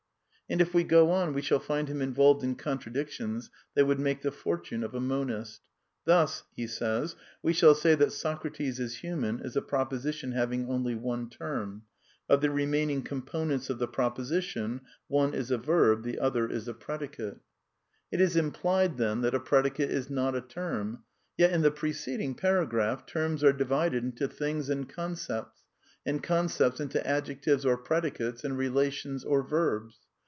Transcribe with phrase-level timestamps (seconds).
[0.49, 3.99] And if we go on we shall find him involved in contra dictions that would
[4.01, 5.61] make the fortune of a monist.
[6.03, 6.43] Thus:"
[7.41, 11.83] We shall say that Socrates is human is a proposition having only one term;
[12.27, 16.73] of the remaining components of the proposition one is a verb, the other is a
[16.73, 17.39] predicate."
[18.11, 20.41] 206 A DEFENCE OF IDEALISM It is implied, then, that a predicate is not a
[20.41, 21.05] term;
[21.37, 25.61] yet \ in the preceding paragraph, terms are divided into \ "things" and "concepts,"
[26.05, 29.95] and concepts into adjectives, I or" predicates," and relations or verbs.